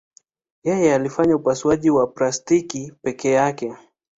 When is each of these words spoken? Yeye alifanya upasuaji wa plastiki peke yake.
Yeye 0.63 0.95
alifanya 0.95 1.35
upasuaji 1.35 1.89
wa 1.89 2.07
plastiki 2.07 2.93
peke 3.01 3.31
yake. 3.31 3.75